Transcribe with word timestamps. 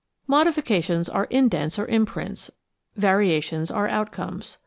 Modifications 0.25 1.07
are 1.07 1.27
indents 1.29 1.77
or 1.77 1.85
imprints, 1.85 2.49
variations 2.95 3.69
are 3.69 3.87
out 3.87 4.11
comes. 4.11 4.57